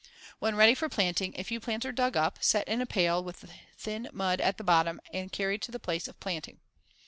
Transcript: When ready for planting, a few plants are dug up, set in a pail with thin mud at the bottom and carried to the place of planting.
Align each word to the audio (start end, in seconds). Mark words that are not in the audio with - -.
When 0.39 0.55
ready 0.55 0.73
for 0.73 0.89
planting, 0.89 1.35
a 1.37 1.43
few 1.43 1.59
plants 1.59 1.85
are 1.85 1.91
dug 1.91 2.17
up, 2.17 2.39
set 2.43 2.67
in 2.67 2.81
a 2.81 2.87
pail 2.87 3.23
with 3.23 3.45
thin 3.77 4.09
mud 4.11 4.41
at 4.41 4.57
the 4.57 4.63
bottom 4.63 4.99
and 5.13 5.31
carried 5.31 5.61
to 5.61 5.71
the 5.71 5.77
place 5.77 6.07
of 6.07 6.19
planting. 6.19 6.59